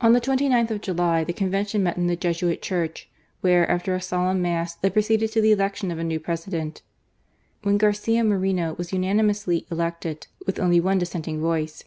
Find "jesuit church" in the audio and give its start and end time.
2.14-3.08